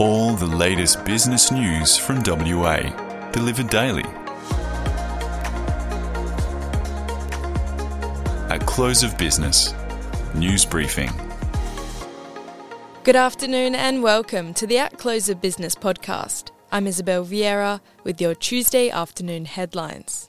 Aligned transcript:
All 0.00 0.34
the 0.34 0.44
latest 0.44 1.04
business 1.04 1.52
news 1.52 1.96
from 1.96 2.20
WA, 2.26 2.78
delivered 3.30 3.70
daily. 3.70 4.02
At 8.50 8.64
close 8.66 9.04
of 9.04 9.16
business, 9.16 9.72
news 10.34 10.64
briefing. 10.64 11.12
Good 13.04 13.14
afternoon 13.14 13.76
and 13.76 14.02
welcome 14.02 14.52
to 14.54 14.66
the 14.66 14.78
At 14.78 14.98
Close 14.98 15.28
of 15.28 15.40
Business 15.40 15.76
podcast. 15.76 16.50
I'm 16.72 16.88
Isabel 16.88 17.24
Vieira 17.24 17.80
with 18.02 18.20
your 18.20 18.34
Tuesday 18.34 18.90
afternoon 18.90 19.44
headlines. 19.44 20.28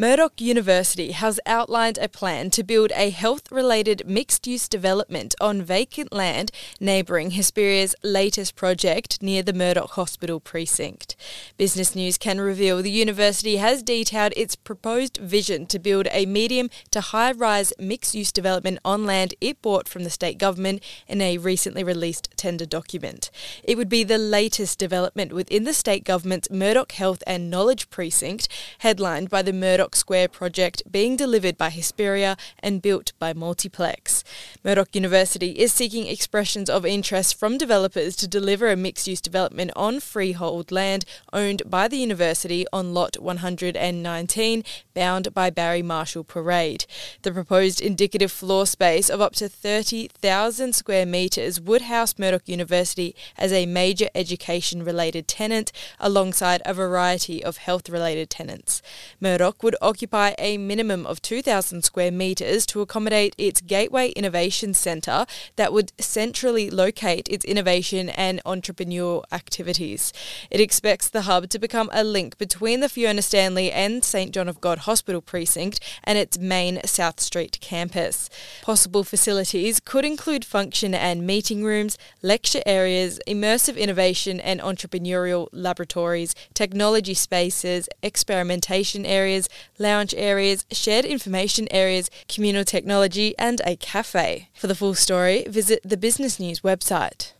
Murdoch 0.00 0.40
University 0.40 1.12
has 1.12 1.38
outlined 1.44 1.98
a 1.98 2.08
plan 2.08 2.48
to 2.52 2.64
build 2.64 2.90
a 2.96 3.10
health 3.10 3.52
related 3.52 4.02
mixed 4.06 4.46
use 4.46 4.66
development 4.66 5.34
on 5.42 5.60
vacant 5.60 6.10
land 6.10 6.50
neighbouring 6.80 7.32
Hesperia's 7.32 7.94
latest 8.02 8.56
project 8.56 9.22
near 9.22 9.42
the 9.42 9.52
Murdoch 9.52 9.90
Hospital 9.90 10.40
precinct. 10.40 11.16
Business 11.58 11.94
News 11.94 12.16
can 12.16 12.40
reveal 12.40 12.80
the 12.80 12.90
university 12.90 13.58
has 13.58 13.82
detailed 13.82 14.32
its 14.38 14.56
proposed 14.56 15.18
vision 15.18 15.66
to 15.66 15.78
build 15.78 16.08
a 16.12 16.24
medium 16.24 16.70
to 16.92 17.02
high 17.02 17.32
rise 17.32 17.74
mixed 17.78 18.14
use 18.14 18.32
development 18.32 18.78
on 18.82 19.04
land 19.04 19.34
it 19.38 19.60
bought 19.60 19.86
from 19.86 20.04
the 20.04 20.08
state 20.08 20.38
government 20.38 20.82
in 21.08 21.20
a 21.20 21.36
recently 21.36 21.84
released 21.84 22.30
tender 22.38 22.64
document. 22.64 23.30
It 23.62 23.76
would 23.76 23.90
be 23.90 24.04
the 24.04 24.16
latest 24.16 24.78
development 24.78 25.34
within 25.34 25.64
the 25.64 25.74
state 25.74 26.04
government's 26.04 26.48
Murdoch 26.48 26.92
Health 26.92 27.22
and 27.26 27.50
Knowledge 27.50 27.90
Precinct, 27.90 28.48
headlined 28.78 29.28
by 29.28 29.42
the 29.42 29.52
Murdoch 29.52 29.89
Square 29.94 30.28
project 30.28 30.82
being 30.90 31.16
delivered 31.16 31.56
by 31.56 31.70
Hesperia 31.70 32.36
and 32.60 32.82
built 32.82 33.12
by 33.18 33.32
Multiplex. 33.32 34.24
Murdoch 34.64 34.94
University 34.94 35.58
is 35.58 35.72
seeking 35.72 36.06
expressions 36.06 36.68
of 36.68 36.86
interest 36.86 37.38
from 37.38 37.58
developers 37.58 38.16
to 38.16 38.28
deliver 38.28 38.68
a 38.68 38.76
mixed 38.76 39.06
use 39.06 39.20
development 39.20 39.70
on 39.76 40.00
freehold 40.00 40.70
land 40.70 41.04
owned 41.32 41.62
by 41.66 41.88
the 41.88 41.96
university 41.96 42.66
on 42.72 42.94
lot 42.94 43.18
119, 43.18 44.64
bound 44.94 45.34
by 45.34 45.50
Barry 45.50 45.82
Marshall 45.82 46.24
Parade. 46.24 46.86
The 47.22 47.32
proposed 47.32 47.80
indicative 47.80 48.32
floor 48.32 48.66
space 48.66 49.08
of 49.08 49.20
up 49.20 49.34
to 49.34 49.48
30,000 49.48 50.74
square 50.74 51.06
metres 51.06 51.60
would 51.60 51.82
house 51.82 52.18
Murdoch 52.18 52.48
University 52.48 53.14
as 53.36 53.52
a 53.52 53.66
major 53.66 54.08
education 54.14 54.84
related 54.84 55.26
tenant 55.28 55.72
alongside 55.98 56.62
a 56.64 56.74
variety 56.74 57.42
of 57.44 57.58
health 57.58 57.88
related 57.88 58.30
tenants. 58.30 58.82
Murdoch 59.20 59.62
would 59.62 59.69
occupy 59.80 60.34
a 60.38 60.58
minimum 60.58 61.06
of 61.06 61.22
2,000 61.22 61.82
square 61.82 62.10
metres 62.10 62.66
to 62.66 62.80
accommodate 62.80 63.34
its 63.38 63.60
Gateway 63.60 64.10
Innovation 64.10 64.74
Centre 64.74 65.26
that 65.56 65.72
would 65.72 65.92
centrally 66.00 66.70
locate 66.70 67.28
its 67.28 67.44
innovation 67.44 68.08
and 68.10 68.42
entrepreneurial 68.44 69.24
activities. 69.32 70.12
It 70.50 70.60
expects 70.60 71.08
the 71.08 71.22
hub 71.22 71.48
to 71.50 71.58
become 71.58 71.90
a 71.92 72.04
link 72.04 72.38
between 72.38 72.80
the 72.80 72.88
Fiona 72.88 73.22
Stanley 73.22 73.70
and 73.70 74.04
St 74.04 74.32
John 74.32 74.48
of 74.48 74.60
God 74.60 74.80
Hospital 74.80 75.20
precinct 75.20 75.80
and 76.04 76.18
its 76.18 76.38
main 76.38 76.80
South 76.84 77.20
Street 77.20 77.58
campus. 77.60 78.28
Possible 78.62 79.04
facilities 79.04 79.80
could 79.80 80.04
include 80.04 80.44
function 80.44 80.94
and 80.94 81.26
meeting 81.26 81.64
rooms, 81.64 81.98
lecture 82.22 82.62
areas, 82.66 83.20
immersive 83.26 83.76
innovation 83.76 84.40
and 84.40 84.60
entrepreneurial 84.60 85.48
laboratories, 85.52 86.34
technology 86.54 87.14
spaces, 87.14 87.88
experimentation 88.02 89.06
areas, 89.06 89.48
lounge 89.78 90.14
areas, 90.16 90.64
shared 90.70 91.04
information 91.04 91.68
areas, 91.70 92.10
communal 92.28 92.64
technology, 92.64 93.34
and 93.38 93.60
a 93.64 93.76
cafe. 93.76 94.48
For 94.54 94.66
the 94.66 94.74
full 94.74 94.94
story, 94.94 95.44
visit 95.48 95.80
the 95.84 95.96
Business 95.96 96.38
News 96.38 96.60
website. 96.60 97.32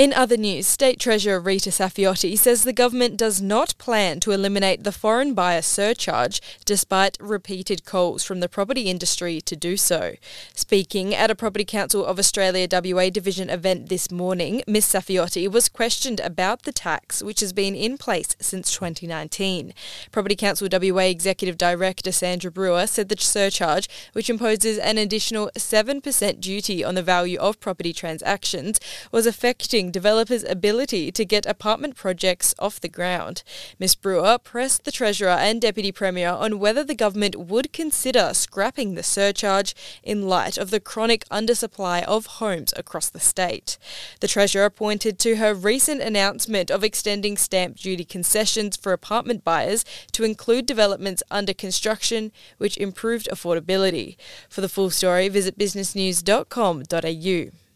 In 0.00 0.14
other 0.14 0.38
news, 0.38 0.66
State 0.66 0.98
Treasurer 0.98 1.38
Rita 1.38 1.68
Saffioti 1.68 2.38
says 2.38 2.64
the 2.64 2.72
government 2.72 3.18
does 3.18 3.42
not 3.42 3.76
plan 3.76 4.18
to 4.20 4.30
eliminate 4.30 4.82
the 4.82 4.92
foreign 4.92 5.34
buyer 5.34 5.60
surcharge 5.60 6.40
despite 6.64 7.18
repeated 7.20 7.84
calls 7.84 8.24
from 8.24 8.40
the 8.40 8.48
property 8.48 8.84
industry 8.84 9.42
to 9.42 9.54
do 9.54 9.76
so. 9.76 10.14
Speaking 10.54 11.14
at 11.14 11.30
a 11.30 11.34
Property 11.34 11.66
Council 11.66 12.02
of 12.02 12.18
Australia 12.18 12.66
WA 12.72 13.10
division 13.10 13.50
event 13.50 13.90
this 13.90 14.10
morning, 14.10 14.62
Ms 14.66 14.86
Saffioti 14.86 15.46
was 15.52 15.68
questioned 15.68 16.20
about 16.20 16.62
the 16.62 16.72
tax 16.72 17.22
which 17.22 17.40
has 17.40 17.52
been 17.52 17.74
in 17.74 17.98
place 17.98 18.34
since 18.40 18.72
2019. 18.72 19.74
Property 20.10 20.34
Council 20.34 20.66
WA 20.72 21.02
Executive 21.02 21.58
Director 21.58 22.10
Sandra 22.10 22.50
Brewer 22.50 22.86
said 22.86 23.10
the 23.10 23.18
surcharge, 23.18 23.86
which 24.14 24.30
imposes 24.30 24.78
an 24.78 24.96
additional 24.96 25.50
7% 25.58 26.40
duty 26.40 26.82
on 26.82 26.94
the 26.94 27.02
value 27.02 27.38
of 27.38 27.60
property 27.60 27.92
transactions, 27.92 28.80
was 29.12 29.26
affecting 29.26 29.89
developers' 29.90 30.44
ability 30.44 31.10
to 31.12 31.24
get 31.24 31.46
apartment 31.46 31.96
projects 31.96 32.54
off 32.58 32.80
the 32.80 32.88
ground. 32.88 33.42
Ms 33.78 33.94
Brewer 33.94 34.38
pressed 34.38 34.84
the 34.84 34.92
Treasurer 34.92 35.30
and 35.30 35.60
Deputy 35.60 35.92
Premier 35.92 36.30
on 36.30 36.58
whether 36.58 36.84
the 36.84 36.94
government 36.94 37.36
would 37.36 37.72
consider 37.72 38.32
scrapping 38.34 38.94
the 38.94 39.02
surcharge 39.02 39.74
in 40.02 40.28
light 40.28 40.58
of 40.58 40.70
the 40.70 40.80
chronic 40.80 41.28
undersupply 41.28 42.02
of 42.04 42.26
homes 42.26 42.72
across 42.76 43.08
the 43.08 43.20
state. 43.20 43.78
The 44.20 44.28
Treasurer 44.28 44.70
pointed 44.70 45.18
to 45.20 45.36
her 45.36 45.54
recent 45.54 46.00
announcement 46.00 46.70
of 46.70 46.84
extending 46.84 47.36
stamp 47.36 47.76
duty 47.76 48.04
concessions 48.04 48.76
for 48.76 48.92
apartment 48.92 49.44
buyers 49.44 49.84
to 50.12 50.24
include 50.24 50.66
developments 50.66 51.22
under 51.30 51.54
construction, 51.54 52.32
which 52.58 52.78
improved 52.78 53.28
affordability. 53.30 54.16
For 54.48 54.60
the 54.60 54.68
full 54.68 54.90
story, 54.90 55.28
visit 55.28 55.58
businessnews.com.au. 55.58 57.69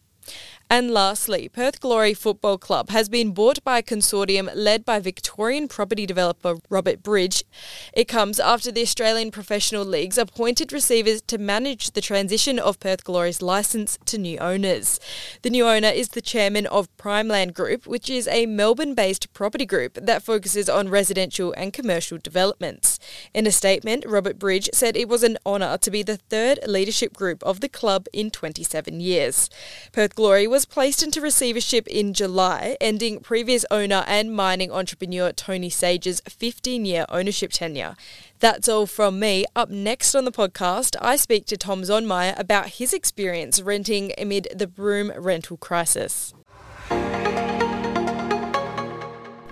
And 0.71 0.91
lastly, 0.91 1.49
Perth 1.49 1.79
Glory 1.79 2.15
Football 2.15 2.59
Club 2.59 2.89
has 2.89 3.09
been 3.09 3.33
bought 3.33 3.63
by 3.63 3.79
a 3.79 3.83
consortium 3.83 4.51
led 4.55 4.85
by 4.85 4.99
Victorian 4.99 5.69
property 5.69 6.07
developer 6.07 6.57
Robert 6.69 7.03
Bridge. 7.03 7.45
It 7.93 8.09
comes 8.09 8.41
after 8.41 8.73
the 8.73 8.83
Australian 8.83 9.31
Professional 9.31 9.85
Leagues 9.85 10.19
appointed 10.19 10.73
receivers 10.73 11.21
to 11.23 11.39
manage 11.39 11.91
the 11.91 12.01
transition 12.01 12.59
of 12.59 12.81
Perth 12.81 13.05
Glory's 13.05 13.43
licence 13.43 13.99
to 14.07 14.19
new 14.19 14.39
owners. 14.39 14.99
The 15.43 15.51
new 15.51 15.69
owner 15.69 15.89
is 15.89 16.09
the 16.09 16.23
chairman 16.23 16.67
of 16.67 16.95
Primeland 16.97 17.55
Group, 17.55 17.87
which 17.87 18.09
is 18.09 18.27
a 18.29 18.47
Melbourne 18.47 18.95
based 18.95 19.33
property 19.33 19.67
group 19.67 19.99
that 20.01 20.23
focuses 20.23 20.69
on 20.69 20.89
residential 20.89 21.53
and 21.57 21.73
commercial 21.73 22.19
developments. 22.19 22.99
In 23.33 23.47
a 23.47 23.53
statement, 23.53 24.05
Robert 24.09 24.39
Bridge 24.39 24.71
said 24.73 24.97
it 24.97 25.09
was 25.09 25.23
an 25.23 25.37
honour 25.47 25.79
to 25.79 25.91
be 25.91 26.03
the 26.03 26.17
third 26.17 26.59
leadership 26.67 27.13
group 27.13 27.43
of 27.43 27.61
the 27.61 27.69
club 27.69 28.07
in 28.13 28.31
27 28.31 29.01
years. 29.01 29.51
Perth 29.93 30.15
Glory 30.15 30.49
was 30.55 30.65
placed 30.65 31.03
into 31.03 31.21
receivership 31.21 31.85
in 31.89 32.15
July, 32.15 32.77
ending 32.81 33.19
previous 33.19 33.67
owner 33.73 34.05
and 34.07 34.33
mining 34.33 34.71
entrepreneur 34.71 35.33
Tony 35.33 35.69
Sage's 35.69 36.21
15 36.29 36.85
year 36.85 37.05
ownership 37.09 37.51
tenure. 37.51 37.97
That's 38.39 38.69
all 38.69 38.87
from 38.87 39.19
me. 39.19 39.47
Up 39.57 39.69
next 39.69 40.15
on 40.15 40.25
the 40.25 40.31
podcast, 40.31 40.95
I 41.03 41.17
speak 41.17 41.47
to 41.47 41.57
Tom 41.57 41.83
Zaunmayr 41.83 42.39
about 42.39 42.69
his 42.69 42.93
experience 42.93 43.61
renting 43.61 44.13
amid 44.17 44.47
the 44.55 44.69
Broome 44.69 45.11
rental 45.17 45.57
crisis. 45.57 46.33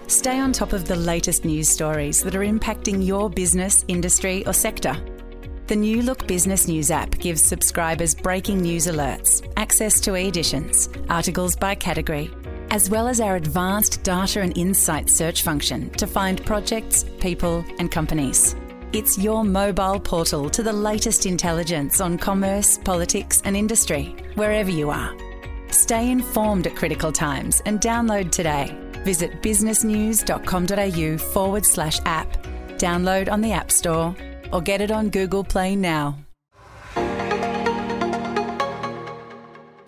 Stay 0.07 0.39
on 0.39 0.53
top 0.53 0.73
of 0.73 0.85
the 0.85 0.95
latest 0.95 1.45
news 1.45 1.69
stories 1.69 2.23
that 2.23 2.37
are 2.37 2.47
impacting 2.47 3.05
your 3.05 3.29
business, 3.29 3.85
industry, 3.89 4.47
or 4.47 4.53
sector. 4.53 4.97
The 5.73 5.77
New 5.77 6.03
Look 6.03 6.27
Business 6.27 6.69
News 6.69 6.91
app 6.91 7.19
gives 7.19 7.41
subscribers 7.41 8.15
breaking 8.15 8.61
news 8.61 8.89
alerts, 8.89 9.43
access 9.57 10.01
to 10.03 10.17
e 10.17 10.29
editions, 10.29 10.91
articles 11.09 11.57
by 11.57 11.75
category, 11.75 12.31
as 12.71 12.91
well 12.91 13.09
as 13.09 13.21
our 13.21 13.37
advanced 13.37 14.03
data 14.03 14.43
and 14.43 14.55
insight 14.59 15.09
search 15.09 15.41
function 15.41 15.89
to 15.93 16.07
find 16.07 16.45
projects, 16.45 17.07
people, 17.21 17.65
and 17.79 17.91
companies. 17.91 18.55
It's 18.93 19.17
your 19.17 19.45
mobile 19.45 19.99
portal 19.99 20.51
to 20.51 20.63
the 20.63 20.75
latest 20.75 21.25
intelligence 21.25 22.03
on 22.03 22.19
commerce, 22.19 22.77
politics, 22.77 23.41
and 23.47 23.57
industry, 23.57 24.15
wherever 24.35 24.71
you 24.71 24.91
are. 24.91 25.17
Stay 25.71 26.11
informed 26.11 26.67
at 26.67 26.77
critical 26.77 27.13
times 27.13 27.63
and 27.65 27.81
download 27.81 28.31
today. 28.31 28.77
Visit 29.07 29.41
businessnews.com.au 29.41 31.17
forward 31.33 31.65
slash 31.65 31.99
app. 32.05 32.31
Download 32.77 33.33
on 33.33 33.41
the 33.41 33.53
App 33.53 33.71
Store 33.73 34.15
or 34.53 34.61
get 34.61 34.81
it 34.81 34.91
on 34.91 35.09
Google 35.09 35.43
Play 35.43 35.75
now. 35.75 36.19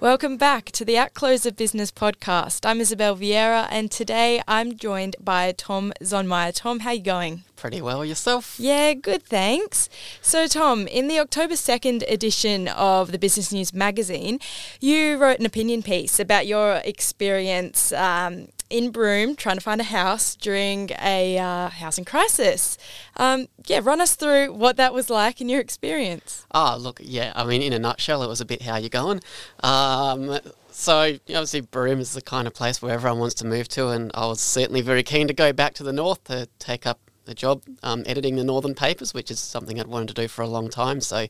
Welcome 0.05 0.37
back 0.37 0.67
to 0.73 0.85
the 0.85 0.99
At 0.99 1.15
Close 1.15 1.47
of 1.47 1.57
Business 1.57 1.91
podcast. 1.91 2.67
I'm 2.69 2.79
Isabel 2.79 3.17
Vieira, 3.17 3.67
and 3.71 3.91
today 3.91 4.43
I'm 4.47 4.77
joined 4.77 5.17
by 5.19 5.53
Tom 5.53 5.95
Zaunmayr. 6.03 6.53
Tom, 6.55 6.81
how 6.81 6.91
you 6.91 7.03
going? 7.03 7.45
Pretty 7.57 7.81
well 7.81 8.05
yourself. 8.05 8.57
Yeah, 8.59 8.93
good, 8.93 9.23
thanks. 9.23 9.89
So, 10.21 10.47
Tom, 10.47 10.87
in 10.89 11.09
the 11.09 11.19
October 11.21 11.55
2nd 11.55 12.05
edition 12.07 12.69
of 12.69 13.13
the 13.13 13.19
Business 13.19 13.51
News 13.51 13.73
magazine, 13.73 14.41
you 14.79 15.17
wrote 15.17 15.41
an 15.41 15.47
opinion 15.47 15.83
piece 15.83 16.21
about 16.21 16.47
your 16.47 16.83
experience 16.85 17.91
um, 17.93 18.49
in 18.75 18.91
Broome 18.91 19.37
trying 19.37 19.57
to 19.57 19.61
find 19.61 19.81
a 19.81 19.85
house 19.85 20.35
during 20.35 20.91
a 21.01 21.39
uh, 21.39 21.69
housing 21.69 22.05
crisis. 22.05 22.77
Um, 23.17 23.47
yeah, 23.67 23.81
run 23.81 24.01
us 24.01 24.17
through 24.17 24.53
what 24.53 24.77
that 24.79 24.93
was 24.93 25.09
like 25.09 25.41
in 25.41 25.49
your 25.49 25.61
experience. 25.61 26.45
Oh, 26.51 26.77
look, 26.77 27.01
yeah, 27.01 27.33
I 27.37 27.45
mean, 27.45 27.63
in 27.63 27.73
a 27.73 27.79
nutshell, 27.79 28.25
it 28.25 28.27
was 28.27 28.41
a 28.41 28.45
bit 28.45 28.63
how 28.63 28.77
you 28.77 28.89
going. 28.89 29.21
Um, 29.63 30.41
so 30.73 31.17
obviously 31.29 31.61
Broome 31.61 32.01
is 32.01 32.15
the 32.15 32.21
kind 32.21 32.49
of 32.49 32.55
place 32.55 32.83
where 32.83 32.93
everyone 32.93 33.21
wants 33.21 33.37
to 33.37 33.47
move 33.47 33.69
to, 33.69 33.91
and 33.91 34.11
I 34.13 34.27
was 34.27 34.41
certainly 34.41 34.81
very 34.81 35.05
keen 35.05 35.29
to 35.29 35.35
go 35.35 35.53
back 35.53 35.75
to 35.75 35.85
the 35.85 35.93
north 35.93 36.25
to 36.25 36.49
take 36.59 36.85
up 36.85 36.99
a 37.27 37.35
job 37.35 37.63
um, 37.83 38.03
editing 38.07 38.37
the 38.37 38.45
Northern 38.45 38.75
papers, 38.75 39.15
which 39.15 39.31
is 39.31 39.41
something 39.41 39.79
I'd 39.79 39.87
wanted 39.87 40.09
to 40.09 40.15
do 40.15 40.29
for 40.29 40.43
a 40.43 40.49
long 40.49 40.69
time. 40.69 41.01
So, 41.01 41.27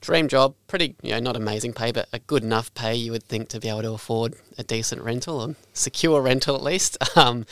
dream 0.00 0.28
job, 0.28 0.54
pretty, 0.66 0.96
you 1.02 1.10
know, 1.12 1.20
not 1.20 1.36
amazing 1.36 1.72
pay, 1.72 1.92
but 1.92 2.08
a 2.12 2.18
good 2.18 2.42
enough 2.42 2.72
pay 2.74 2.94
you 2.94 3.12
would 3.12 3.24
think 3.24 3.48
to 3.50 3.60
be 3.60 3.68
able 3.68 3.82
to 3.82 3.92
afford 3.92 4.34
a 4.56 4.64
decent 4.64 5.02
rental, 5.02 5.40
or 5.40 5.56
secure 5.72 6.20
rental 6.20 6.54
at 6.54 6.62
least. 6.62 6.96
Um, 7.16 7.46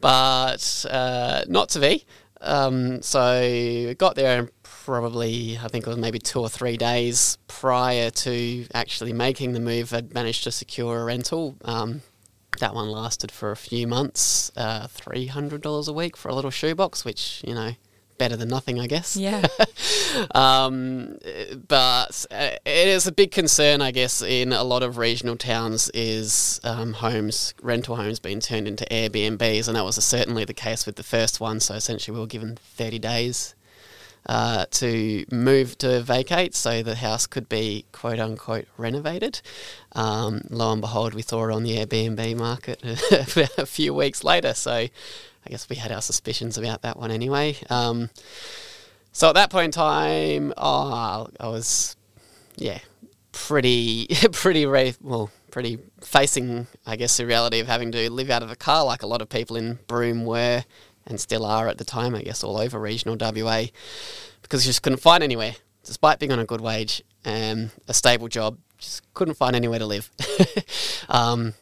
but 0.00 0.86
uh, 0.90 1.42
not 1.48 1.68
to 1.70 1.80
be. 1.80 2.04
Um, 2.40 3.02
so, 3.02 3.94
got 3.98 4.14
there 4.14 4.38
and 4.38 4.50
probably, 4.62 5.58
I 5.62 5.68
think 5.68 5.86
it 5.86 5.90
was 5.90 5.98
maybe 5.98 6.18
two 6.18 6.40
or 6.40 6.48
three 6.48 6.76
days 6.76 7.38
prior 7.46 8.10
to 8.10 8.66
actually 8.74 9.12
making 9.12 9.52
the 9.52 9.60
move, 9.60 9.92
I'd 9.92 10.12
managed 10.12 10.44
to 10.44 10.52
secure 10.52 11.00
a 11.00 11.04
rental. 11.04 11.56
Um, 11.64 12.02
that 12.62 12.76
one 12.76 12.88
lasted 12.88 13.32
for 13.32 13.50
a 13.50 13.56
few 13.56 13.88
months, 13.88 14.52
uh, 14.56 14.86
three 14.86 15.26
hundred 15.26 15.62
dollars 15.62 15.88
a 15.88 15.92
week 15.92 16.16
for 16.16 16.28
a 16.28 16.34
little 16.34 16.50
shoebox, 16.50 17.04
which 17.04 17.42
you 17.44 17.54
know, 17.54 17.72
better 18.18 18.36
than 18.36 18.48
nothing, 18.48 18.78
I 18.78 18.86
guess. 18.86 19.16
Yeah. 19.16 19.44
um, 20.34 21.18
but 21.66 22.24
uh, 22.30 22.50
it 22.64 22.88
is 22.88 23.08
a 23.08 23.12
big 23.12 23.32
concern, 23.32 23.82
I 23.82 23.90
guess, 23.90 24.22
in 24.22 24.52
a 24.52 24.62
lot 24.62 24.84
of 24.84 24.96
regional 24.96 25.36
towns 25.36 25.90
is 25.92 26.60
um, 26.62 26.92
homes, 26.92 27.52
rental 27.60 27.96
homes, 27.96 28.20
being 28.20 28.38
turned 28.38 28.68
into 28.68 28.84
Airbnbs, 28.84 29.66
and 29.66 29.76
that 29.76 29.84
was 29.84 29.96
certainly 30.04 30.44
the 30.44 30.54
case 30.54 30.86
with 30.86 30.94
the 30.94 31.02
first 31.02 31.40
one. 31.40 31.58
So 31.58 31.74
essentially, 31.74 32.14
we 32.14 32.20
were 32.20 32.28
given 32.28 32.56
thirty 32.76 33.00
days 33.00 33.56
uh, 34.26 34.66
to 34.70 35.24
move 35.30 35.76
to 35.78 36.00
vacate 36.00 36.54
so 36.54 36.82
the 36.82 36.94
house 36.96 37.26
could 37.26 37.48
be 37.48 37.84
quote 37.92 38.18
unquote 38.18 38.66
renovated. 38.76 39.40
Um, 39.92 40.42
lo 40.50 40.72
and 40.72 40.80
behold, 40.80 41.14
we 41.14 41.22
saw 41.22 41.48
it 41.48 41.52
on 41.52 41.62
the 41.62 41.78
Airbnb 41.78 42.36
market 42.36 42.82
a 43.58 43.66
few 43.66 43.94
weeks 43.94 44.22
later. 44.22 44.54
So 44.54 44.72
I 44.72 45.50
guess 45.50 45.68
we 45.68 45.76
had 45.76 45.92
our 45.92 46.02
suspicions 46.02 46.56
about 46.56 46.82
that 46.82 46.98
one 46.98 47.10
anyway. 47.10 47.56
Um, 47.68 48.10
so 49.12 49.28
at 49.28 49.34
that 49.34 49.50
point 49.50 49.66
in 49.66 49.70
time, 49.72 50.54
oh, 50.56 51.28
I 51.38 51.48
was, 51.48 51.96
yeah, 52.56 52.78
pretty, 53.32 54.06
pretty, 54.32 54.66
well, 54.66 55.30
pretty 55.50 55.78
facing, 56.00 56.66
I 56.86 56.96
guess, 56.96 57.16
the 57.16 57.26
reality 57.26 57.60
of 57.60 57.66
having 57.66 57.92
to 57.92 58.10
live 58.10 58.30
out 58.30 58.42
of 58.42 58.50
a 58.50 58.56
car 58.56 58.84
like 58.84 59.02
a 59.02 59.06
lot 59.06 59.20
of 59.20 59.28
people 59.28 59.56
in 59.56 59.78
Broome 59.86 60.24
were 60.24 60.64
and 61.06 61.20
still 61.20 61.44
are 61.44 61.68
at 61.68 61.78
the 61.78 61.84
time, 61.84 62.14
I 62.14 62.22
guess, 62.22 62.42
all 62.42 62.58
over 62.58 62.78
regional 62.78 63.16
WA, 63.18 63.64
because 64.42 64.64
you 64.64 64.70
just 64.70 64.82
couldn't 64.82 65.00
find 65.00 65.22
anywhere, 65.22 65.54
despite 65.84 66.18
being 66.18 66.32
on 66.32 66.38
a 66.38 66.44
good 66.44 66.60
wage 66.60 67.02
and 67.24 67.70
a 67.88 67.94
stable 67.94 68.28
job, 68.28 68.58
just 68.78 69.12
couldn't 69.14 69.34
find 69.34 69.54
anywhere 69.54 69.78
to 69.78 69.86
live. 69.86 70.10
um, 71.08 71.54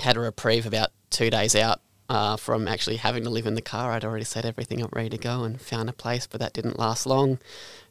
had 0.00 0.16
a 0.16 0.20
reprieve 0.20 0.66
about 0.66 0.90
two 1.10 1.30
days 1.30 1.54
out 1.54 1.80
uh, 2.08 2.36
from 2.36 2.68
actually 2.68 2.96
having 2.96 3.24
to 3.24 3.30
live 3.30 3.46
in 3.46 3.54
the 3.54 3.62
car. 3.62 3.92
I'd 3.92 4.04
already 4.04 4.24
set 4.24 4.44
everything 4.44 4.82
up 4.82 4.94
ready 4.94 5.10
to 5.10 5.18
go 5.18 5.44
and 5.44 5.60
found 5.60 5.88
a 5.88 5.92
place, 5.92 6.26
but 6.26 6.40
that 6.40 6.52
didn't 6.52 6.78
last 6.78 7.06
long. 7.06 7.38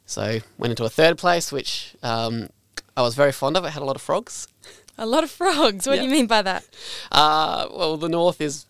So 0.06 0.38
went 0.56 0.70
into 0.70 0.84
a 0.84 0.90
third 0.90 1.18
place, 1.18 1.52
which 1.52 1.94
um, 2.02 2.48
I 2.96 3.02
was 3.02 3.14
very 3.14 3.32
fond 3.32 3.56
of. 3.56 3.64
It 3.64 3.70
had 3.70 3.82
a 3.82 3.84
lot 3.84 3.96
of 3.96 4.02
frogs. 4.02 4.48
A 4.96 5.06
lot 5.06 5.22
of 5.22 5.30
frogs. 5.30 5.86
What 5.86 5.96
do 5.98 6.04
you 6.04 6.10
mean 6.10 6.26
by 6.26 6.42
that? 6.42 6.66
Uh, 7.12 7.68
well, 7.70 7.96
the 7.96 8.08
north 8.08 8.40
is 8.40 8.66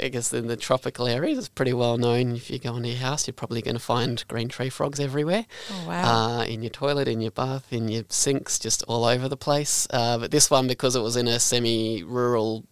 I 0.00 0.08
guess 0.08 0.32
in 0.32 0.46
the 0.46 0.56
tropical 0.56 1.06
areas, 1.06 1.38
it's 1.38 1.48
pretty 1.48 1.72
well 1.72 1.96
known. 1.96 2.36
If 2.36 2.50
you 2.50 2.58
go 2.58 2.76
into 2.76 2.90
your 2.90 2.98
house, 2.98 3.26
you're 3.26 3.34
probably 3.34 3.62
going 3.62 3.76
to 3.76 3.82
find 3.82 4.22
green 4.28 4.48
tree 4.48 4.68
frogs 4.68 5.00
everywhere. 5.00 5.46
Oh, 5.70 5.84
wow. 5.88 6.38
Uh, 6.40 6.44
in 6.44 6.62
your 6.62 6.70
toilet, 6.70 7.08
in 7.08 7.20
your 7.20 7.30
bath, 7.30 7.72
in 7.72 7.88
your 7.88 8.04
sinks, 8.08 8.58
just 8.58 8.82
all 8.84 9.04
over 9.04 9.28
the 9.28 9.36
place. 9.36 9.86
Uh, 9.90 10.18
but 10.18 10.30
this 10.30 10.50
one, 10.50 10.68
because 10.68 10.94
it 10.94 11.00
was 11.00 11.16
in 11.16 11.26
a 11.26 11.40
semi 11.40 12.02
rural, 12.02 12.64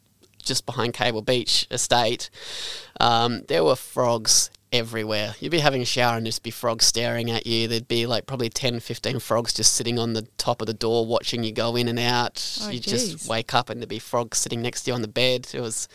just 0.43 0.67
behind 0.67 0.95
Cable 0.95 1.23
Beach 1.23 1.67
estate, 1.71 2.29
um, 3.01 3.43
there 3.49 3.65
were 3.65 3.77
frogs 3.77 4.51
everywhere. 4.75 5.35
You'd 5.41 5.51
be 5.53 5.61
having 5.61 5.81
a 5.83 5.85
shower 5.85 6.17
and 6.17 6.27
just 6.27 6.43
be 6.43 6.51
frogs 6.51 6.85
staring 6.85 7.31
at 7.31 7.47
you. 7.47 7.69
There'd 7.69 7.89
be 7.89 8.07
like 8.07 8.27
probably 8.27 8.49
10, 8.49 8.81
15 8.81 9.21
frogs 9.21 9.53
just 9.55 9.73
sitting 9.75 9.99
on 9.99 10.13
the 10.15 10.23
top 10.37 10.61
of 10.61 10.67
the 10.67 10.75
door 10.75 11.07
watching 11.07 11.45
you 11.45 11.53
go 11.53 11.77
in 11.77 11.89
and 11.89 11.99
out. 11.99 12.59
Oh, 12.63 12.71
you 12.71 12.81
just 12.81 13.29
wake 13.29 13.55
up 13.55 13.71
and 13.71 13.81
there'd 13.81 13.89
be 13.89 13.99
frogs 13.99 14.39
sitting 14.39 14.61
next 14.63 14.83
to 14.83 14.91
you 14.91 14.95
on 14.95 15.03
the 15.03 15.09
bed. 15.09 15.49
It 15.55 15.61
was 15.61 15.89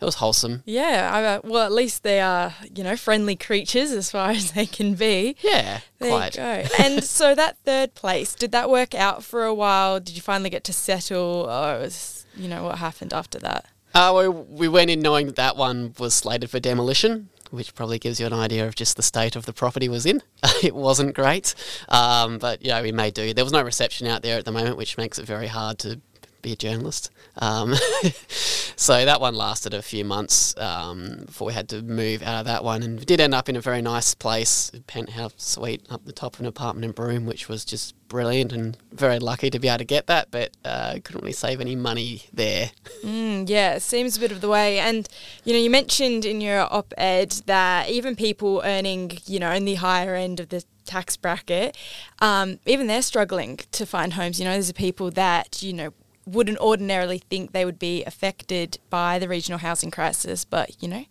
it 0.00 0.04
was 0.04 0.16
wholesome. 0.16 0.62
Yeah, 0.64 1.10
I, 1.12 1.24
uh, 1.24 1.40
well, 1.44 1.64
at 1.64 1.70
least 1.72 2.02
they 2.02 2.20
are, 2.20 2.54
you 2.74 2.82
know, 2.82 2.96
friendly 2.96 3.36
creatures 3.36 3.92
as 3.92 4.10
far 4.10 4.30
as 4.38 4.52
they 4.52 4.66
can 4.66 4.94
be. 4.94 5.36
Yeah, 5.42 5.80
There 5.98 6.10
quite. 6.10 6.34
you 6.34 6.40
go. 6.42 6.64
and 6.82 7.04
so 7.18 7.34
that 7.34 7.58
third 7.64 7.94
place, 7.94 8.34
did 8.34 8.50
that 8.52 8.68
work 8.70 8.94
out 8.94 9.22
for 9.22 9.44
a 9.44 9.54
while? 9.54 10.00
Did 10.00 10.16
you 10.16 10.22
finally 10.22 10.50
get 10.50 10.64
to 10.64 10.72
settle? 10.72 11.46
Or 11.48 11.78
was, 11.78 12.24
you 12.34 12.48
know, 12.48 12.64
what 12.64 12.78
happened 12.78 13.12
after 13.12 13.38
that? 13.40 13.66
Uh, 13.94 14.12
we, 14.16 14.28
we 14.28 14.68
went 14.68 14.90
in 14.90 15.00
knowing 15.00 15.26
that 15.26 15.36
that 15.36 15.54
one 15.56 15.94
was 15.98 16.14
slated 16.14 16.48
for 16.50 16.58
demolition, 16.58 17.28
which 17.52 17.74
probably 17.74 17.98
gives 17.98 18.18
you 18.18 18.26
an 18.26 18.32
idea 18.32 18.66
of 18.66 18.74
just 18.74 18.96
the 18.96 19.02
state 19.02 19.36
of 19.36 19.46
the 19.46 19.52
property 19.52 19.88
was 19.88 20.06
in. 20.06 20.22
it 20.62 20.74
wasn't 20.74 21.14
great, 21.14 21.54
um, 21.88 22.38
but 22.38 22.64
yeah, 22.64 22.80
we 22.82 22.92
may 22.92 23.10
do. 23.10 23.34
There 23.34 23.44
was 23.44 23.52
no 23.52 23.62
reception 23.62 24.06
out 24.06 24.22
there 24.22 24.38
at 24.38 24.44
the 24.44 24.52
moment, 24.52 24.76
which 24.76 24.96
makes 24.96 25.18
it 25.18 25.26
very 25.26 25.46
hard 25.46 25.78
to 25.80 26.00
be 26.42 26.52
a 26.52 26.56
journalist. 26.56 27.10
Um, 27.38 27.74
so 28.76 29.04
that 29.04 29.20
one 29.20 29.34
lasted 29.34 29.74
a 29.74 29.82
few 29.82 30.04
months 30.04 30.56
um, 30.58 31.22
before 31.26 31.46
we 31.46 31.52
had 31.52 31.68
to 31.70 31.82
move 31.82 32.22
out 32.22 32.40
of 32.40 32.46
that 32.46 32.64
one, 32.64 32.82
and 32.82 32.98
we 32.98 33.04
did 33.04 33.20
end 33.20 33.34
up 33.34 33.48
in 33.48 33.56
a 33.56 33.60
very 33.60 33.80
nice 33.80 34.14
place, 34.14 34.70
a 34.74 34.80
penthouse 34.80 35.34
suite 35.36 35.86
up 35.88 36.04
the 36.04 36.12
top 36.12 36.34
of 36.34 36.40
an 36.40 36.46
apartment 36.46 36.84
in 36.84 36.92
Broome, 36.92 37.26
which 37.26 37.48
was 37.48 37.64
just 37.64 37.94
brilliant, 38.12 38.52
and 38.52 38.76
very 38.92 39.18
lucky 39.18 39.48
to 39.50 39.58
be 39.58 39.68
able 39.68 39.78
to 39.78 39.84
get 39.84 40.06
that. 40.06 40.30
But 40.30 40.50
uh, 40.64 40.98
couldn't 41.02 41.22
really 41.22 41.32
save 41.32 41.60
any 41.60 41.74
money 41.74 42.24
there. 42.32 42.70
Mm, 43.02 43.48
yeah, 43.48 43.78
seems 43.78 44.16
a 44.16 44.20
bit 44.20 44.30
of 44.30 44.40
the 44.40 44.48
way. 44.48 44.78
And, 44.78 45.08
you 45.44 45.52
know, 45.52 45.58
you 45.58 45.70
mentioned 45.70 46.24
in 46.24 46.40
your 46.40 46.60
op 46.72 46.92
ed 46.98 47.30
that 47.46 47.88
even 47.88 48.14
people 48.14 48.60
earning, 48.64 49.18
you 49.26 49.40
know, 49.40 49.50
in 49.50 49.64
the 49.64 49.76
higher 49.76 50.14
end 50.14 50.38
of 50.40 50.50
the 50.50 50.62
tax 50.84 51.16
bracket, 51.16 51.76
um, 52.20 52.58
even 52.66 52.86
they're 52.86 53.02
struggling 53.02 53.58
to 53.72 53.86
find 53.86 54.12
homes. 54.12 54.38
You 54.38 54.44
know, 54.44 54.52
there's 54.52 54.70
people 54.72 55.10
that, 55.12 55.62
you 55.62 55.72
know, 55.72 55.90
wouldn't 56.24 56.58
ordinarily 56.58 57.18
think 57.18 57.50
they 57.50 57.64
would 57.64 57.78
be 57.78 58.04
affected 58.04 58.78
by 58.90 59.18
the 59.18 59.28
regional 59.28 59.58
housing 59.58 59.90
crisis, 59.90 60.44
but, 60.44 60.80
you 60.80 60.88
know, 60.88 61.04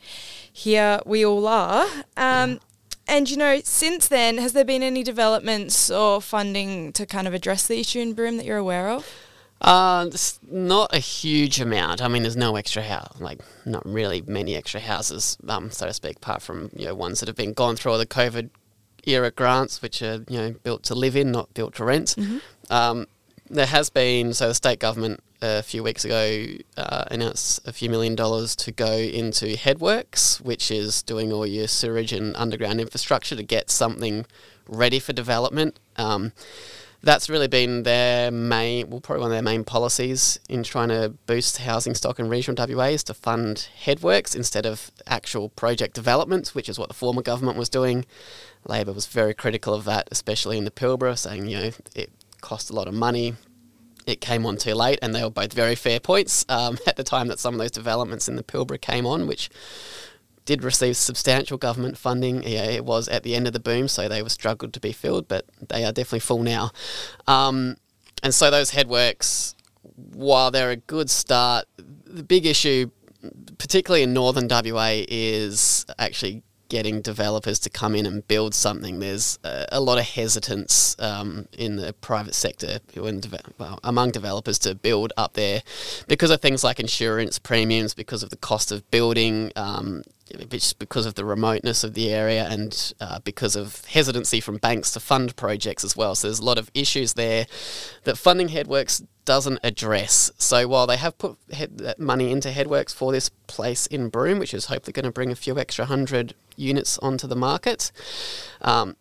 here 0.53 1.01
we 1.05 1.25
all 1.25 1.47
are. 1.47 1.85
Um, 2.15 2.61
And, 3.07 3.29
you 3.29 3.37
know, 3.37 3.61
since 3.63 4.07
then, 4.07 4.37
has 4.37 4.53
there 4.53 4.63
been 4.63 4.83
any 4.83 5.03
developments 5.03 5.89
or 5.91 6.21
funding 6.21 6.93
to 6.93 7.05
kind 7.05 7.27
of 7.27 7.33
address 7.33 7.67
the 7.67 7.79
issue 7.79 7.99
in 7.99 8.13
Broome 8.13 8.37
that 8.37 8.45
you're 8.45 8.57
aware 8.57 8.89
of? 8.89 9.07
Uh, 9.61 10.09
not 10.49 10.93
a 10.93 10.99
huge 10.99 11.61
amount. 11.61 12.01
I 12.01 12.07
mean, 12.07 12.23
there's 12.23 12.35
no 12.35 12.55
extra 12.55 12.81
house, 12.81 13.19
like 13.19 13.41
not 13.63 13.85
really 13.85 14.23
many 14.25 14.55
extra 14.55 14.79
houses, 14.79 15.37
um, 15.47 15.69
so 15.69 15.85
to 15.85 15.93
speak, 15.93 16.17
apart 16.17 16.41
from 16.41 16.71
you 16.75 16.85
know 16.85 16.95
ones 16.95 17.19
that 17.19 17.27
have 17.27 17.35
been 17.35 17.53
gone 17.53 17.75
through 17.75 17.91
all 17.91 17.99
the 17.99 18.07
COVID 18.07 18.49
era 19.05 19.29
grants, 19.29 19.79
which 19.83 20.01
are 20.01 20.25
you 20.27 20.37
know 20.37 20.51
built 20.63 20.81
to 20.83 20.95
live 20.95 21.15
in, 21.15 21.31
not 21.31 21.53
built 21.53 21.75
to 21.75 21.85
rent. 21.85 22.15
Um, 22.71 23.05
there 23.51 23.67
has 23.67 23.91
been 23.91 24.33
so 24.33 24.47
the 24.47 24.55
state 24.55 24.79
government 24.79 25.21
a 25.41 25.63
few 25.63 25.83
weeks 25.83 26.05
ago 26.05 26.45
uh, 26.77 27.05
announced 27.09 27.65
a 27.67 27.73
few 27.73 27.89
million 27.89 28.15
dollars 28.15 28.55
to 28.57 28.71
go 28.71 28.93
into 28.93 29.55
Headworks, 29.55 30.39
which 30.41 30.71
is 30.71 31.01
doing 31.01 31.33
all 31.33 31.45
your 31.45 31.67
sewage 31.67 32.13
and 32.13 32.35
underground 32.35 32.79
infrastructure 32.79 33.35
to 33.35 33.43
get 33.43 33.69
something 33.69 34.25
ready 34.67 34.99
for 34.99 35.13
development. 35.13 35.79
Um, 35.97 36.33
that's 37.03 37.29
really 37.29 37.47
been 37.47 37.83
their 37.83 38.29
main, 38.29 38.89
well, 38.89 39.01
probably 39.01 39.21
one 39.21 39.31
of 39.31 39.35
their 39.35 39.41
main 39.41 39.63
policies 39.63 40.39
in 40.47 40.61
trying 40.61 40.89
to 40.89 41.15
boost 41.25 41.57
housing 41.57 41.95
stock 41.95 42.19
in 42.19 42.29
regional 42.29 42.67
WA 42.67 42.85
is 42.85 43.03
to 43.05 43.13
fund 43.13 43.69
headworks 43.85 44.35
instead 44.35 44.67
of 44.67 44.91
actual 45.07 45.49
project 45.49 45.95
developments, 45.95 46.53
which 46.53 46.69
is 46.69 46.77
what 46.77 46.89
the 46.89 46.93
former 46.93 47.23
government 47.23 47.57
was 47.57 47.69
doing. 47.69 48.05
Labor 48.67 48.93
was 48.93 49.07
very 49.07 49.33
critical 49.33 49.73
of 49.73 49.85
that, 49.85 50.07
especially 50.11 50.59
in 50.59 50.65
the 50.65 50.71
Pilbara, 50.71 51.17
saying, 51.17 51.47
you 51.47 51.57
know, 51.57 51.71
it 51.95 52.11
cost 52.41 52.69
a 52.69 52.73
lot 52.73 52.87
of 52.87 52.93
money. 52.93 53.33
It 54.05 54.21
came 54.21 54.45
on 54.45 54.57
too 54.57 54.73
late, 54.73 54.99
and 55.01 55.13
they 55.13 55.23
were 55.23 55.29
both 55.29 55.53
very 55.53 55.75
fair 55.75 55.99
points 55.99 56.45
um, 56.49 56.77
at 56.87 56.95
the 56.95 57.03
time 57.03 57.27
that 57.27 57.39
some 57.39 57.53
of 57.53 57.59
those 57.59 57.71
developments 57.71 58.27
in 58.27 58.35
the 58.35 58.43
Pilbara 58.43 58.79
came 58.79 59.05
on, 59.05 59.27
which 59.27 59.49
did 60.45 60.63
receive 60.63 60.97
substantial 60.97 61.57
government 61.57 61.97
funding. 61.97 62.43
Yeah, 62.43 62.65
it 62.65 62.85
was 62.85 63.07
at 63.07 63.23
the 63.23 63.35
end 63.35 63.47
of 63.47 63.53
the 63.53 63.59
boom, 63.59 63.87
so 63.87 64.07
they 64.07 64.23
were 64.23 64.29
struggled 64.29 64.73
to 64.73 64.79
be 64.79 64.91
filled, 64.91 65.27
but 65.27 65.45
they 65.69 65.83
are 65.83 65.91
definitely 65.91 66.19
full 66.19 66.43
now. 66.43 66.71
Um, 67.27 67.77
and 68.23 68.33
so 68.33 68.51
those 68.51 68.71
headworks, 68.71 69.55
while 70.13 70.51
they're 70.51 70.71
a 70.71 70.75
good 70.75 71.09
start, 71.09 71.65
the 72.05 72.23
big 72.23 72.45
issue, 72.45 72.89
particularly 73.57 74.03
in 74.03 74.13
northern 74.13 74.47
WA, 74.49 75.03
is 75.07 75.85
actually 75.97 76.43
getting 76.71 77.01
developers 77.01 77.59
to 77.59 77.69
come 77.69 77.93
in 77.95 78.05
and 78.05 78.25
build 78.29 78.55
something, 78.55 78.99
there's 78.99 79.37
a, 79.43 79.67
a 79.73 79.81
lot 79.81 79.97
of 79.97 80.05
hesitance 80.05 80.95
um, 80.99 81.45
in 81.51 81.75
the 81.75 81.91
private 81.99 82.33
sector 82.33 82.79
when 82.95 83.21
well, 83.57 83.77
among 83.83 84.09
developers 84.11 84.57
to 84.57 84.73
build 84.73 85.11
up 85.17 85.33
there 85.33 85.61
because 86.07 86.31
of 86.31 86.41
things 86.41 86.63
like 86.63 86.79
insurance 86.79 87.37
premiums, 87.39 87.93
because 87.93 88.23
of 88.23 88.29
the 88.29 88.37
cost 88.37 88.71
of 88.71 88.89
building. 88.89 89.51
Um, 89.57 90.03
just 90.49 90.79
because 90.79 91.05
of 91.05 91.15
the 91.15 91.25
remoteness 91.25 91.83
of 91.83 91.93
the 91.93 92.09
area 92.13 92.47
and 92.49 92.93
uh, 92.99 93.19
because 93.19 93.55
of 93.55 93.85
hesitancy 93.85 94.39
from 94.39 94.57
banks 94.57 94.91
to 94.91 94.99
fund 94.99 95.35
projects 95.35 95.83
as 95.83 95.95
well. 95.95 96.15
So 96.15 96.27
there's 96.27 96.39
a 96.39 96.45
lot 96.45 96.57
of 96.57 96.71
issues 96.73 97.13
there 97.13 97.45
that 98.03 98.17
Funding 98.17 98.49
Headworks 98.49 99.05
doesn't 99.25 99.59
address. 99.63 100.31
So 100.37 100.67
while 100.67 100.87
they 100.87 100.97
have 100.97 101.17
put 101.17 101.37
head, 101.51 101.95
money 101.97 102.31
into 102.31 102.49
Headworks 102.49 102.93
for 102.93 103.11
this 103.11 103.29
place 103.47 103.85
in 103.87 104.09
Broome, 104.09 104.39
which 104.39 104.53
is 104.53 104.65
hopefully 104.65 104.93
going 104.93 105.05
to 105.05 105.11
bring 105.11 105.31
a 105.31 105.35
few 105.35 105.57
extra 105.57 105.85
hundred 105.85 106.33
units 106.55 106.97
onto 106.99 107.27
the 107.27 107.35
market, 107.35 107.91
um, 108.61 108.95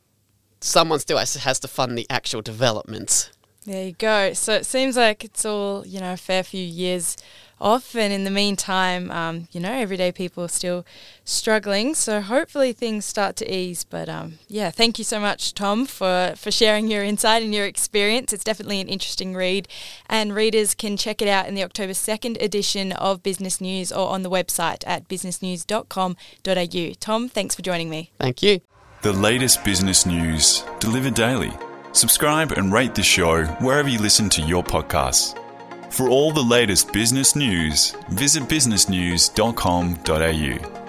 someone 0.61 0.99
still 0.99 1.19
has, 1.19 1.35
has 1.35 1.59
to 1.61 1.69
fund 1.69 1.97
the 1.97 2.07
actual 2.11 2.43
development. 2.43 3.31
There 3.67 3.87
you 3.87 3.93
go. 3.93 4.33
So 4.33 4.55
it 4.55 4.65
seems 4.67 4.97
like 4.97 5.25
it's 5.25 5.45
all, 5.45 5.87
you 5.87 6.01
know, 6.01 6.15
a 6.15 6.17
fair 6.17 6.43
few 6.43 6.65
years 6.65 7.17
off. 7.61 7.95
And 7.95 8.13
in 8.13 8.25
the 8.25 8.31
meantime, 8.31 9.11
um, 9.11 9.49
you 9.53 9.61
know, 9.61 9.73
everyday 9.73 10.13
people 10.13 10.45
are 10.45 10.49
still 10.49 10.87
struggling. 11.25 11.95
So 11.95 12.23
hopefully 12.23 12.73
things 12.73 13.05
start 13.05 13.37
to 13.37 13.55
ease. 13.55 13.85
But 13.85 14.09
um, 14.09 14.39
yeah, 14.49 14.71
thank 14.71 14.99
you 14.99 15.05
so 15.05 15.21
much, 15.21 15.53
Tom, 15.53 15.85
for, 15.85 16.33
for 16.37 16.51
sharing 16.51 16.91
your 16.91 17.05
insight 17.05 17.43
and 17.43 17.55
your 17.55 17.67
experience. 17.67 18.33
It's 18.33 18.45
definitely 18.45 18.81
an 18.81 18.89
interesting 18.89 19.35
read. 19.35 19.69
And 20.09 20.35
readers 20.35 20.75
can 20.75 20.97
check 20.97 21.21
it 21.21 21.29
out 21.29 21.47
in 21.47 21.55
the 21.55 21.63
October 21.63 21.93
2nd 21.93 22.43
edition 22.43 22.93
of 22.93 23.23
Business 23.23 23.61
News 23.61 23.93
or 23.93 24.09
on 24.09 24.23
the 24.23 24.31
website 24.31 24.83
at 24.87 25.07
businessnews.com.au. 25.09 26.93
Tom, 26.99 27.29
thanks 27.29 27.55
for 27.55 27.63
joining 27.63 27.91
me. 27.91 28.11
Thank 28.19 28.43
you. 28.43 28.61
The 29.03 29.13
latest 29.13 29.65
business 29.65 30.07
news 30.07 30.65
delivered 30.79 31.15
daily. 31.15 31.53
Subscribe 31.93 32.53
and 32.53 32.73
rate 32.73 32.95
the 32.95 33.03
show 33.03 33.45
wherever 33.61 33.89
you 33.89 33.99
listen 33.99 34.29
to 34.31 34.43
your 34.43 34.63
podcasts. 34.63 35.37
For 35.93 36.09
all 36.09 36.33
the 36.33 36.41
latest 36.41 36.93
business 36.93 37.35
news, 37.35 37.97
visit 38.09 38.45
businessnews.com.au. 38.45 40.80